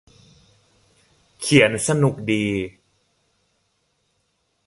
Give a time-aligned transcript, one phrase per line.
[1.39, 2.45] เขียนสนุกดี